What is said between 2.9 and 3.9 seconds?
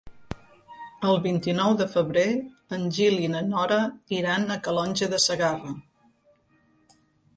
Gil i na Nora